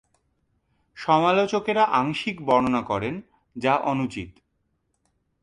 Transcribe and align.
সমালোচকেরা 0.97 1.83
আংশিক 1.91 2.35
বর্ণনা 2.45 2.81
করেন, 2.81 3.15
যা 3.55 3.73
অনুচিত। 3.83 4.31